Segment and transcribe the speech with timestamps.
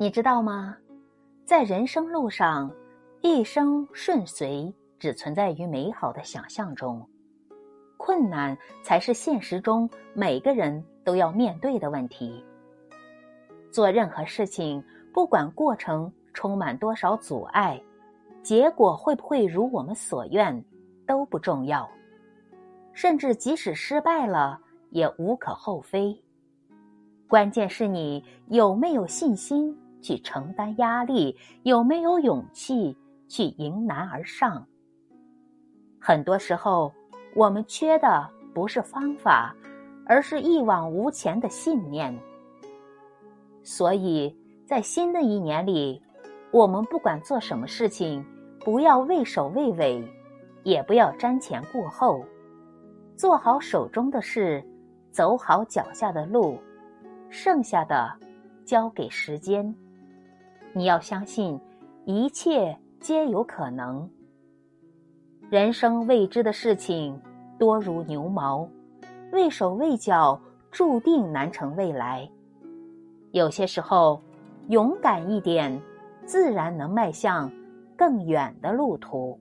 [0.00, 0.74] 你知道吗？
[1.44, 2.74] 在人生路上，
[3.20, 7.06] 一生顺遂只存在于美好的想象中，
[7.98, 12.42] 困难才是现实中每个人都要面对的问题。
[13.70, 14.82] 做任何事情，
[15.12, 17.78] 不管过程充满多少阻碍，
[18.42, 20.64] 结果会不会如我们所愿，
[21.06, 21.86] 都不重要。
[22.94, 24.58] 甚至即使失败了，
[24.88, 26.18] 也无可厚非。
[27.28, 32.96] 关键是你有没有信心去承担压力，有没有勇气
[33.28, 34.66] 去迎难而上。
[35.98, 36.92] 很多时候，
[37.34, 39.54] 我们缺的不是方法，
[40.06, 42.16] 而是一往无前的信念。
[43.62, 44.34] 所以
[44.66, 46.02] 在新的一年里，
[46.50, 48.24] 我们不管做什么事情，
[48.64, 50.02] 不要畏首畏尾，
[50.64, 52.24] 也不要瞻前顾后，
[53.16, 54.64] 做好手中的事，
[55.10, 56.58] 走好脚下的路。
[57.28, 58.10] 剩下的，
[58.64, 59.72] 交给时间。
[60.72, 61.58] 你要相信，
[62.04, 64.08] 一切皆有可能。
[65.50, 67.20] 人生未知的事情
[67.58, 68.68] 多如牛毛，
[69.32, 70.40] 畏手畏脚，
[70.70, 72.30] 注定难成未来。
[73.32, 74.22] 有些时候，
[74.68, 75.80] 勇敢一点，
[76.24, 77.50] 自然能迈向
[77.96, 79.38] 更远的路途。